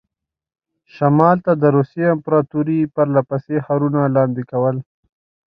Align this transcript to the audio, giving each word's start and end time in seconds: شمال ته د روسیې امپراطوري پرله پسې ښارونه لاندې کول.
شمال 0.95 1.37
ته 1.45 1.51
د 1.61 1.63
روسیې 1.75 2.05
امپراطوري 2.15 2.79
پرله 2.95 3.21
پسې 3.29 3.55
ښارونه 3.65 4.01
لاندې 4.15 4.43
کول. 4.51 4.75